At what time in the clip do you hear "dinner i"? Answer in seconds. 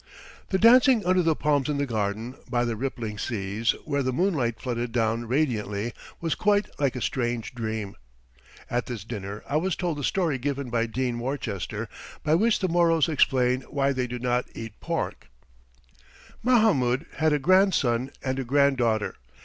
9.03-9.57